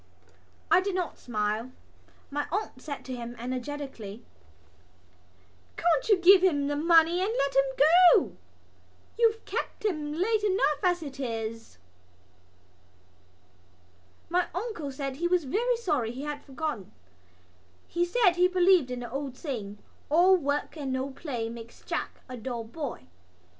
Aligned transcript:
I 0.71 0.81
did 0.81 0.95
not 0.95 1.19
smile. 1.19 1.71
My 2.31 2.47
aunt 2.51 2.81
said 2.81 3.05
to 3.05 3.15
him 3.15 3.35
energetically: 3.37 4.25
"Can't 5.77 6.09
you 6.09 6.17
give 6.17 6.41
him 6.43 6.65
the 6.65 6.75
money 6.75 7.21
and 7.21 7.31
let 7.37 7.55
him 7.55 7.63
go? 7.77 8.35
You've 9.19 9.45
kept 9.45 9.85
him 9.85 10.11
late 10.15 10.43
enough 10.43 10.79
as 10.81 11.03
it 11.03 11.19
is." 11.19 11.77
My 14.27 14.47
uncle 14.55 14.91
said 14.91 15.17
he 15.17 15.27
was 15.27 15.43
very 15.43 15.77
sorry 15.77 16.11
he 16.11 16.23
had 16.23 16.43
forgotten. 16.43 16.91
He 17.87 18.03
said 18.03 18.37
he 18.37 18.47
believed 18.47 18.89
in 18.89 19.01
the 19.01 19.11
old 19.11 19.37
saying: 19.37 19.77
"All 20.09 20.35
work 20.35 20.75
and 20.75 20.91
no 20.91 21.11
play 21.11 21.47
makes 21.47 21.83
Jack 21.83 22.21
a 22.27 22.35
dull 22.37 22.63
boy." 22.63 23.05